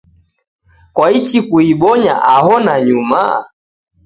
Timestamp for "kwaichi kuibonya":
0.95-2.13